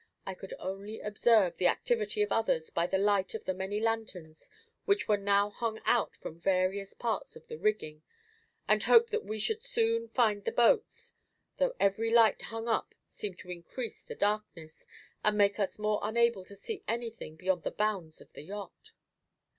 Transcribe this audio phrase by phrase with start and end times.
[0.25, 4.49] I could only observe the activity of others by the light of the many lanterns
[4.85, 8.01] which were now hung out from various parts of the rigging,
[8.67, 11.13] and hope that we should soon find the boats,
[11.57, 14.87] though every light hung up seemed to increase the darkness,
[15.23, 18.93] and make us more unable to see anything beyond the bounds of the yacht.